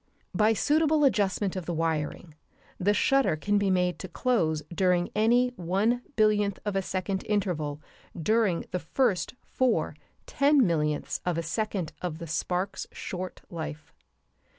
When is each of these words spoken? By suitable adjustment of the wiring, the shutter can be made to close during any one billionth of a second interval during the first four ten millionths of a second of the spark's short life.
By 0.33 0.53
suitable 0.53 1.03
adjustment 1.03 1.55
of 1.55 1.67
the 1.67 1.75
wiring, 1.75 2.33
the 2.79 2.91
shutter 2.95 3.35
can 3.35 3.59
be 3.59 3.69
made 3.69 3.99
to 3.99 4.07
close 4.07 4.63
during 4.73 5.11
any 5.13 5.49
one 5.57 6.01
billionth 6.15 6.57
of 6.65 6.75
a 6.75 6.81
second 6.81 7.23
interval 7.25 7.79
during 8.19 8.65
the 8.71 8.79
first 8.79 9.35
four 9.43 9.95
ten 10.25 10.65
millionths 10.65 11.21
of 11.23 11.37
a 11.37 11.43
second 11.43 11.93
of 12.01 12.17
the 12.17 12.25
spark's 12.25 12.87
short 12.91 13.43
life. 13.51 13.93